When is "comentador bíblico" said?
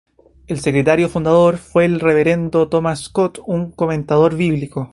3.69-4.89